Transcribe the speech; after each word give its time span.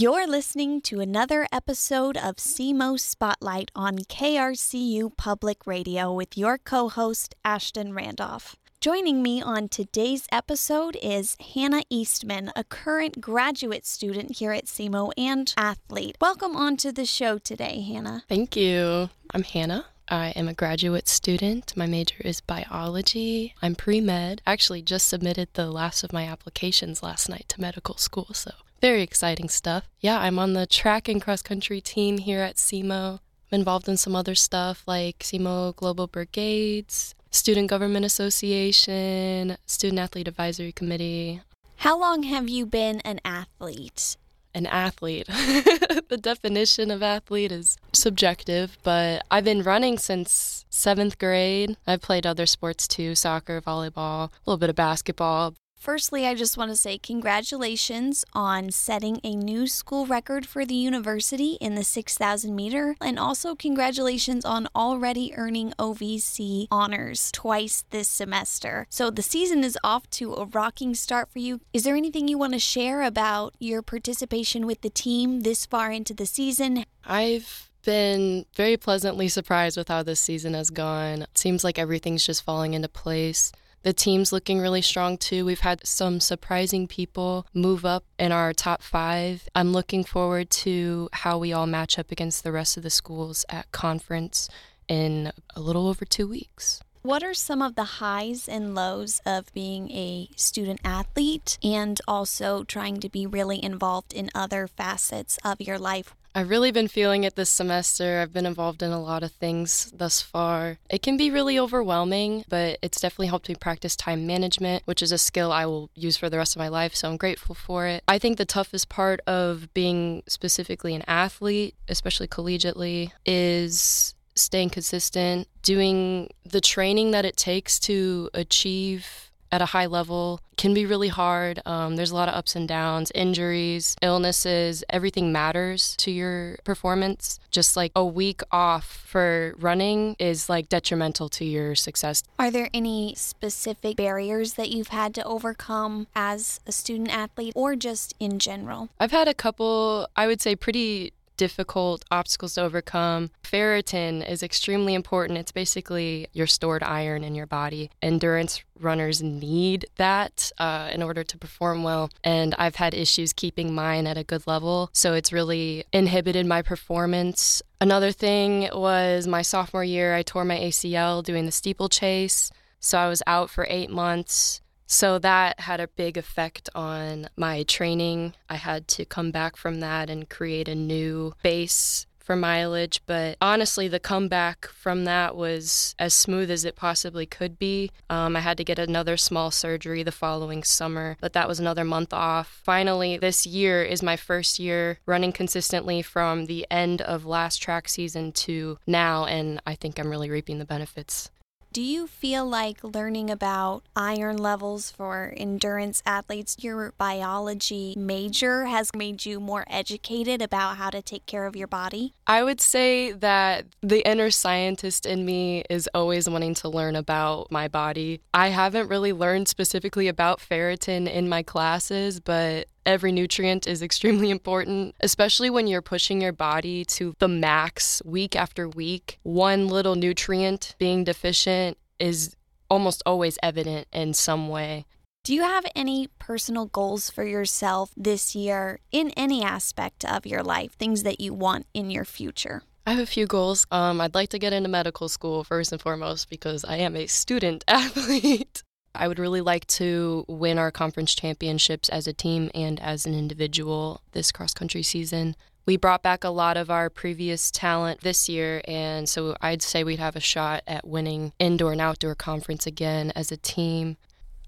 You're 0.00 0.28
listening 0.28 0.80
to 0.82 1.00
another 1.00 1.48
episode 1.50 2.16
of 2.16 2.36
SEMO 2.36 3.00
Spotlight 3.00 3.72
on 3.74 3.98
KRCU 3.98 5.16
Public 5.16 5.66
Radio 5.66 6.12
with 6.12 6.38
your 6.38 6.56
co 6.56 6.88
host, 6.88 7.34
Ashton 7.44 7.92
Randolph. 7.92 8.54
Joining 8.80 9.24
me 9.24 9.42
on 9.42 9.68
today's 9.68 10.28
episode 10.30 10.96
is 11.02 11.36
Hannah 11.52 11.82
Eastman, 11.90 12.52
a 12.54 12.62
current 12.62 13.20
graduate 13.20 13.84
student 13.84 14.36
here 14.36 14.52
at 14.52 14.66
SEMO 14.66 15.10
and 15.18 15.52
athlete. 15.56 16.16
Welcome 16.20 16.54
onto 16.54 16.92
the 16.92 17.04
show 17.04 17.38
today, 17.38 17.80
Hannah. 17.80 18.22
Thank 18.28 18.54
you. 18.54 19.10
I'm 19.34 19.42
Hannah. 19.42 19.86
I 20.08 20.28
am 20.36 20.46
a 20.46 20.54
graduate 20.54 21.08
student. 21.08 21.76
My 21.76 21.86
major 21.86 22.22
is 22.24 22.40
biology. 22.40 23.56
I'm 23.60 23.74
pre 23.74 24.00
med. 24.00 24.42
Actually, 24.46 24.80
just 24.80 25.08
submitted 25.08 25.48
the 25.54 25.68
last 25.72 26.04
of 26.04 26.12
my 26.12 26.22
applications 26.22 27.02
last 27.02 27.28
night 27.28 27.46
to 27.48 27.60
medical 27.60 27.96
school, 27.96 28.28
so 28.32 28.52
very 28.80 29.02
exciting 29.02 29.48
stuff. 29.48 29.88
Yeah, 30.00 30.18
I'm 30.20 30.38
on 30.38 30.52
the 30.52 30.66
track 30.66 31.08
and 31.08 31.20
cross 31.20 31.42
country 31.42 31.80
team 31.80 32.18
here 32.18 32.40
at 32.40 32.56
SEMO. 32.56 33.20
I'm 33.50 33.60
involved 33.60 33.88
in 33.88 33.96
some 33.96 34.14
other 34.14 34.34
stuff 34.34 34.84
like 34.86 35.20
SEMO 35.20 35.74
Global 35.76 36.06
Brigades, 36.06 37.14
Student 37.30 37.68
Government 37.68 38.04
Association, 38.04 39.56
Student 39.66 39.98
Athlete 40.00 40.28
Advisory 40.28 40.72
Committee. 40.72 41.42
How 41.76 41.98
long 41.98 42.24
have 42.24 42.48
you 42.48 42.66
been 42.66 43.00
an 43.00 43.20
athlete? 43.24 44.16
an 44.54 44.66
athlete. 44.66 45.26
the 46.08 46.18
definition 46.20 46.90
of 46.90 47.02
athlete 47.02 47.52
is 47.52 47.76
subjective, 47.92 48.76
but 48.82 49.22
I've 49.30 49.44
been 49.44 49.62
running 49.62 49.98
since 49.98 50.64
seventh 50.68 51.18
grade. 51.18 51.76
I've 51.86 52.00
played 52.00 52.26
other 52.26 52.46
sports 52.46 52.88
too 52.88 53.14
soccer, 53.14 53.60
volleyball, 53.60 54.28
a 54.28 54.30
little 54.46 54.58
bit 54.58 54.70
of 54.70 54.76
basketball, 54.76 55.54
Firstly, 55.78 56.26
I 56.26 56.34
just 56.34 56.58
want 56.58 56.70
to 56.72 56.76
say 56.76 56.98
congratulations 56.98 58.24
on 58.32 58.72
setting 58.72 59.20
a 59.22 59.36
new 59.36 59.68
school 59.68 60.06
record 60.06 60.44
for 60.44 60.66
the 60.66 60.74
university 60.74 61.52
in 61.60 61.76
the 61.76 61.84
6,000 61.84 62.54
meter, 62.54 62.96
and 63.00 63.18
also 63.18 63.54
congratulations 63.54 64.44
on 64.44 64.68
already 64.74 65.32
earning 65.36 65.72
OVC 65.78 66.66
honors 66.70 67.30
twice 67.32 67.84
this 67.90 68.08
semester. 68.08 68.86
So 68.90 69.10
the 69.10 69.22
season 69.22 69.62
is 69.62 69.78
off 69.84 70.10
to 70.10 70.34
a 70.34 70.46
rocking 70.46 70.94
start 70.94 71.30
for 71.30 71.38
you. 71.38 71.60
Is 71.72 71.84
there 71.84 71.96
anything 71.96 72.26
you 72.26 72.38
want 72.38 72.54
to 72.54 72.58
share 72.58 73.02
about 73.02 73.54
your 73.60 73.80
participation 73.80 74.66
with 74.66 74.80
the 74.80 74.90
team 74.90 75.40
this 75.40 75.64
far 75.64 75.92
into 75.92 76.12
the 76.12 76.26
season? 76.26 76.84
I've 77.06 77.70
been 77.84 78.44
very 78.56 78.76
pleasantly 78.76 79.28
surprised 79.28 79.76
with 79.76 79.88
how 79.88 80.02
this 80.02 80.20
season 80.20 80.54
has 80.54 80.70
gone. 80.70 81.22
It 81.22 81.38
seems 81.38 81.62
like 81.62 81.78
everything's 81.78 82.26
just 82.26 82.42
falling 82.42 82.74
into 82.74 82.88
place. 82.88 83.52
The 83.82 83.92
team's 83.92 84.32
looking 84.32 84.58
really 84.58 84.82
strong 84.82 85.16
too. 85.16 85.44
We've 85.44 85.60
had 85.60 85.86
some 85.86 86.20
surprising 86.20 86.88
people 86.88 87.46
move 87.54 87.84
up 87.84 88.04
in 88.18 88.32
our 88.32 88.52
top 88.52 88.82
five. 88.82 89.48
I'm 89.54 89.72
looking 89.72 90.04
forward 90.04 90.50
to 90.50 91.08
how 91.12 91.38
we 91.38 91.52
all 91.52 91.66
match 91.66 91.98
up 91.98 92.10
against 92.10 92.42
the 92.42 92.52
rest 92.52 92.76
of 92.76 92.82
the 92.82 92.90
schools 92.90 93.44
at 93.48 93.70
conference 93.70 94.48
in 94.88 95.32
a 95.54 95.60
little 95.60 95.86
over 95.86 96.04
two 96.04 96.26
weeks. 96.26 96.80
What 97.02 97.22
are 97.22 97.34
some 97.34 97.62
of 97.62 97.76
the 97.76 97.84
highs 97.84 98.48
and 98.48 98.74
lows 98.74 99.20
of 99.24 99.52
being 99.54 99.90
a 99.92 100.28
student 100.36 100.80
athlete 100.84 101.56
and 101.62 102.00
also 102.08 102.64
trying 102.64 102.98
to 103.00 103.08
be 103.08 103.26
really 103.26 103.62
involved 103.62 104.12
in 104.12 104.30
other 104.34 104.66
facets 104.66 105.38
of 105.44 105.60
your 105.60 105.78
life? 105.78 106.14
I've 106.38 106.50
really 106.50 106.70
been 106.70 106.86
feeling 106.86 107.24
it 107.24 107.34
this 107.34 107.50
semester. 107.50 108.20
I've 108.20 108.32
been 108.32 108.46
involved 108.46 108.80
in 108.80 108.92
a 108.92 109.02
lot 109.02 109.24
of 109.24 109.32
things 109.32 109.92
thus 109.92 110.22
far. 110.22 110.78
It 110.88 111.02
can 111.02 111.16
be 111.16 111.32
really 111.32 111.58
overwhelming, 111.58 112.44
but 112.48 112.78
it's 112.80 113.00
definitely 113.00 113.26
helped 113.26 113.48
me 113.48 113.56
practice 113.56 113.96
time 113.96 114.24
management, 114.24 114.84
which 114.84 115.02
is 115.02 115.10
a 115.10 115.18
skill 115.18 115.50
I 115.50 115.66
will 115.66 115.90
use 115.96 116.16
for 116.16 116.30
the 116.30 116.36
rest 116.36 116.54
of 116.54 116.60
my 116.60 116.68
life. 116.68 116.94
So 116.94 117.10
I'm 117.10 117.16
grateful 117.16 117.56
for 117.56 117.88
it. 117.88 118.04
I 118.06 118.20
think 118.20 118.38
the 118.38 118.44
toughest 118.44 118.88
part 118.88 119.18
of 119.26 119.74
being 119.74 120.22
specifically 120.28 120.94
an 120.94 121.02
athlete, 121.08 121.74
especially 121.88 122.28
collegiately, 122.28 123.10
is 123.26 124.14
staying 124.36 124.70
consistent, 124.70 125.48
doing 125.62 126.30
the 126.44 126.60
training 126.60 127.10
that 127.10 127.24
it 127.24 127.36
takes 127.36 127.80
to 127.80 128.30
achieve 128.32 129.27
at 129.50 129.62
a 129.62 129.66
high 129.66 129.86
level 129.86 130.40
can 130.56 130.74
be 130.74 130.84
really 130.84 131.08
hard. 131.08 131.60
Um, 131.64 131.96
there's 131.96 132.10
a 132.10 132.14
lot 132.14 132.28
of 132.28 132.34
ups 132.34 132.56
and 132.56 132.66
downs, 132.66 133.12
injuries, 133.14 133.96
illnesses, 134.02 134.82
everything 134.90 135.32
matters 135.32 135.94
to 135.98 136.10
your 136.10 136.56
performance. 136.64 137.38
Just 137.50 137.76
like 137.76 137.92
a 137.94 138.04
week 138.04 138.42
off 138.50 138.84
for 139.06 139.54
running 139.58 140.16
is 140.18 140.48
like 140.48 140.68
detrimental 140.68 141.28
to 141.30 141.44
your 141.44 141.74
success. 141.74 142.22
Are 142.38 142.50
there 142.50 142.68
any 142.74 143.14
specific 143.16 143.96
barriers 143.96 144.54
that 144.54 144.70
you've 144.70 144.88
had 144.88 145.14
to 145.14 145.24
overcome 145.24 146.08
as 146.14 146.60
a 146.66 146.72
student 146.72 147.10
athlete 147.10 147.52
or 147.54 147.76
just 147.76 148.14
in 148.18 148.38
general? 148.38 148.88
I've 148.98 149.12
had 149.12 149.28
a 149.28 149.34
couple, 149.34 150.08
I 150.16 150.26
would 150.26 150.40
say, 150.40 150.56
pretty 150.56 151.12
difficult 151.38 152.04
obstacles 152.10 152.54
to 152.54 152.62
overcome. 152.62 153.30
Ferritin 153.42 154.28
is 154.28 154.42
extremely 154.42 154.92
important. 154.92 155.38
It's 155.38 155.52
basically 155.52 156.26
your 156.34 156.46
stored 156.46 156.82
iron 156.82 157.24
in 157.24 157.34
your 157.34 157.46
body. 157.46 157.90
Endurance 158.02 158.62
runners 158.78 159.22
need 159.22 159.86
that 159.96 160.52
uh, 160.58 160.90
in 160.92 161.02
order 161.02 161.24
to 161.24 161.38
perform 161.38 161.82
well. 161.82 162.10
And 162.22 162.54
I've 162.58 162.76
had 162.76 162.92
issues 162.92 163.32
keeping 163.32 163.74
mine 163.74 164.06
at 164.06 164.18
a 164.18 164.24
good 164.24 164.46
level. 164.46 164.90
So 164.92 165.14
it's 165.14 165.32
really 165.32 165.84
inhibited 165.92 166.44
my 166.44 166.60
performance. 166.60 167.62
Another 167.80 168.12
thing 168.12 168.68
was 168.74 169.26
my 169.26 169.40
sophomore 169.40 169.84
year, 169.84 170.14
I 170.14 170.22
tore 170.22 170.44
my 170.44 170.58
ACL 170.58 171.24
doing 171.24 171.46
the 171.46 171.52
steeplechase. 171.52 172.50
So 172.80 172.98
I 172.98 173.08
was 173.08 173.22
out 173.26 173.50
for 173.50 173.66
eight 173.70 173.90
months. 173.90 174.60
So 174.90 175.18
that 175.18 175.60
had 175.60 175.80
a 175.80 175.86
big 175.86 176.16
effect 176.16 176.70
on 176.74 177.28
my 177.36 177.62
training. 177.62 178.34
I 178.48 178.56
had 178.56 178.88
to 178.88 179.04
come 179.04 179.30
back 179.30 179.54
from 179.54 179.80
that 179.80 180.08
and 180.08 180.30
create 180.30 180.66
a 180.66 180.74
new 180.74 181.34
base 181.42 182.06
for 182.28 182.34
mileage. 182.36 183.02
But 183.06 183.36
honestly, 183.40 183.86
the 183.86 184.00
comeback 184.00 184.66
from 184.66 185.04
that 185.04 185.36
was 185.36 185.94
as 185.98 186.14
smooth 186.14 186.50
as 186.50 186.64
it 186.64 186.74
possibly 186.74 187.26
could 187.26 187.58
be. 187.58 187.90
Um, 188.08 188.34
I 188.34 188.40
had 188.40 188.56
to 188.58 188.64
get 188.64 188.78
another 188.78 189.18
small 189.18 189.50
surgery 189.50 190.02
the 190.02 190.12
following 190.12 190.62
summer, 190.62 191.18
but 191.20 191.34
that 191.34 191.48
was 191.48 191.60
another 191.60 191.84
month 191.84 192.14
off. 192.14 192.60
Finally, 192.64 193.18
this 193.18 193.46
year 193.46 193.82
is 193.82 194.02
my 194.02 194.16
first 194.16 194.58
year 194.58 195.00
running 195.04 195.32
consistently 195.32 196.00
from 196.00 196.46
the 196.46 196.66
end 196.70 197.02
of 197.02 197.26
last 197.26 197.62
track 197.62 197.88
season 197.88 198.32
to 198.32 198.78
now, 198.86 199.26
and 199.26 199.60
I 199.66 199.74
think 199.74 199.98
I'm 199.98 200.10
really 200.10 200.30
reaping 200.30 200.58
the 200.58 200.64
benefits. 200.64 201.30
Do 201.70 201.82
you 201.82 202.06
feel 202.06 202.48
like 202.48 202.82
learning 202.82 203.28
about 203.28 203.82
iron 203.94 204.38
levels 204.38 204.90
for 204.90 205.34
endurance 205.36 206.02
athletes, 206.06 206.56
your 206.60 206.94
biology 206.96 207.94
major, 207.96 208.64
has 208.64 208.90
made 208.96 209.26
you 209.26 209.38
more 209.38 209.66
educated 209.68 210.40
about 210.40 210.78
how 210.78 210.88
to 210.88 211.02
take 211.02 211.26
care 211.26 211.44
of 211.44 211.54
your 211.54 211.66
body? 211.66 212.14
I 212.26 212.42
would 212.42 212.62
say 212.62 213.12
that 213.12 213.66
the 213.82 214.00
inner 214.08 214.30
scientist 214.30 215.04
in 215.04 215.26
me 215.26 215.62
is 215.68 215.88
always 215.92 216.28
wanting 216.28 216.54
to 216.54 216.70
learn 216.70 216.96
about 216.96 217.52
my 217.52 217.68
body. 217.68 218.22
I 218.32 218.48
haven't 218.48 218.88
really 218.88 219.12
learned 219.12 219.48
specifically 219.48 220.08
about 220.08 220.40
ferritin 220.40 221.06
in 221.06 221.28
my 221.28 221.42
classes, 221.42 222.18
but 222.18 222.66
every 222.88 223.12
nutrient 223.12 223.68
is 223.68 223.82
extremely 223.82 224.30
important, 224.38 224.96
especially 225.00 225.50
when 225.50 225.68
you're 225.68 225.82
pushing 225.82 226.20
your 226.20 226.32
body 226.32 226.84
to 226.86 227.14
the 227.18 227.28
max 227.28 228.02
week 228.04 228.34
after 228.34 228.68
week. 228.68 229.20
One 229.22 229.68
little 229.68 229.94
nutrient 229.94 230.74
being 230.78 231.04
deficient 231.04 231.76
is 232.00 232.34
almost 232.70 233.02
always 233.06 233.38
evident 233.42 233.86
in 233.92 234.14
some 234.14 234.48
way. 234.48 234.86
Do 235.24 235.34
you 235.34 235.42
have 235.42 235.66
any 235.76 236.08
personal 236.18 236.66
goals 236.66 237.10
for 237.10 237.24
yourself 237.24 237.92
this 237.96 238.34
year 238.34 238.80
in 238.90 239.10
any 239.10 239.44
aspect 239.44 240.04
of 240.04 240.24
your 240.24 240.42
life, 240.42 240.72
things 240.72 241.02
that 241.02 241.20
you 241.20 241.34
want 241.34 241.66
in 241.74 241.90
your 241.90 242.06
future? 242.06 242.62
I 242.86 242.92
have 242.92 243.00
a 243.00 243.06
few 243.06 243.26
goals. 243.26 243.66
Um, 243.70 244.00
I'd 244.00 244.14
like 244.14 244.30
to 244.30 244.38
get 244.38 244.54
into 244.54 244.70
medical 244.70 245.10
school 245.10 245.44
first 245.44 245.72
and 245.72 245.82
foremost 245.82 246.30
because 246.30 246.64
I 246.64 246.78
am 246.78 246.96
a 246.96 247.06
student 247.06 247.62
athlete. 247.68 248.57
I 248.98 249.06
would 249.06 249.18
really 249.18 249.40
like 249.40 249.66
to 249.68 250.24
win 250.28 250.58
our 250.58 250.72
conference 250.72 251.14
championships 251.14 251.88
as 251.88 252.06
a 252.06 252.12
team 252.12 252.50
and 252.54 252.80
as 252.80 253.06
an 253.06 253.14
individual 253.14 254.02
this 254.12 254.32
cross 254.32 254.52
country 254.52 254.82
season. 254.82 255.36
We 255.66 255.76
brought 255.76 256.02
back 256.02 256.24
a 256.24 256.30
lot 256.30 256.56
of 256.56 256.70
our 256.70 256.90
previous 256.90 257.50
talent 257.50 258.00
this 258.00 258.28
year, 258.28 258.62
and 258.66 259.08
so 259.08 259.36
I'd 259.40 259.62
say 259.62 259.84
we'd 259.84 259.98
have 259.98 260.16
a 260.16 260.20
shot 260.20 260.62
at 260.66 260.86
winning 260.86 261.32
indoor 261.38 261.72
and 261.72 261.80
outdoor 261.80 262.14
conference 262.14 262.66
again 262.66 263.12
as 263.14 263.30
a 263.30 263.36
team. 263.36 263.98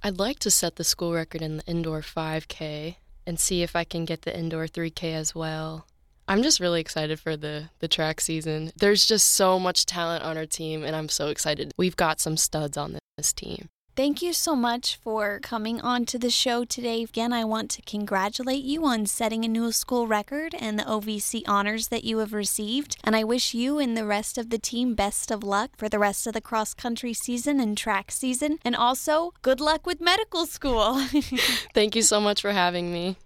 I'd 0.02 0.19
like 0.19 0.38
to 0.40 0.50
set 0.50 0.76
the 0.76 0.84
school 0.84 1.12
record 1.12 1.42
in 1.42 1.58
the 1.58 1.66
indoor 1.66 2.00
5K 2.00 2.96
and 3.26 3.38
see 3.38 3.62
if 3.62 3.76
I 3.76 3.84
can 3.84 4.04
get 4.04 4.22
the 4.22 4.36
indoor 4.36 4.66
3K 4.66 5.14
as 5.14 5.34
well. 5.34 5.86
I'm 6.26 6.42
just 6.42 6.58
really 6.58 6.80
excited 6.80 7.20
for 7.20 7.36
the 7.36 7.70
the 7.80 7.88
track 7.88 8.20
season. 8.20 8.72
There's 8.76 9.04
just 9.04 9.32
so 9.32 9.58
much 9.58 9.84
talent 9.84 10.25
on 10.25 10.38
our 10.38 10.46
team 10.46 10.84
and 10.84 10.96
I'm 10.96 11.08
so 11.08 11.28
excited. 11.28 11.72
We've 11.76 11.96
got 11.96 12.20
some 12.20 12.36
studs 12.36 12.76
on 12.76 12.98
this 13.16 13.32
team. 13.32 13.69
Thank 14.00 14.23
you 14.23 14.32
so 14.32 14.56
much 14.56 14.97
for 14.97 15.41
coming 15.41 15.79
on 15.82 16.06
to 16.06 16.19
the 16.19 16.31
show 16.31 16.64
today. 16.64 17.02
Again, 17.02 17.35
I 17.35 17.44
want 17.44 17.70
to 17.73 17.82
congratulate 17.82 18.64
you 18.64 18.87
on 18.87 19.05
setting 19.05 19.44
a 19.44 19.49
new 19.49 19.73
school 19.73 20.06
record 20.06 20.55
and 20.58 20.79
the 20.79 20.85
OVC 20.85 21.43
honors 21.47 21.88
that 21.88 22.02
you 22.02 22.17
have 22.17 22.32
received. 22.32 22.97
And 23.05 23.14
I 23.14 23.25
wish 23.25 23.52
you 23.52 23.79
and 23.79 23.94
the 23.94 24.06
rest 24.06 24.38
of 24.38 24.49
the 24.49 24.56
team 24.56 24.94
best 24.94 25.31
of 25.31 25.44
luck 25.44 25.73
for 25.76 25.91
the 25.91 25.99
rest 25.99 26.26
of 26.26 26.32
the 26.32 26.41
cross 26.41 26.73
country 26.73 27.12
season 27.12 27.61
and 27.61 27.76
track 27.76 28.11
season. 28.11 28.58
And 28.64 28.75
also, 28.75 29.35
good 29.43 29.61
luck 29.61 29.87
with 29.87 30.00
medical 30.00 30.47
school. 30.47 30.94
Thank 31.75 31.94
you 31.94 32.00
so 32.00 32.23
much 32.23 32.41
for 32.41 32.52
having 32.52 32.91
me. 32.91 33.19